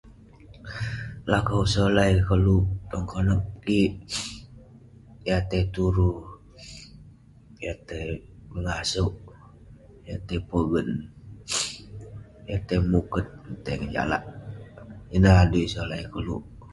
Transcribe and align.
lakau 1.31 1.63
solai 1.73 2.13
koluk 2.27 2.65
tong 2.89 3.05
konep 3.11 3.41
kik 3.65 3.91
yah 5.27 5.41
tai 5.49 5.63
turu, 5.73 6.11
yah 7.63 7.77
tai 7.87 8.05
mengasouk, 8.51 9.15
yah 10.07 10.19
tai 10.27 10.39
pogen, 10.49 10.89
yah 12.49 12.61
tai 12.67 12.79
muket 12.91 13.27
yah 13.45 13.59
tai 13.63 13.75
ngejalak, 13.81 14.23
ineh 15.15 15.35
adui 15.43 15.65
solai 15.73 16.03
koluk 16.13 16.43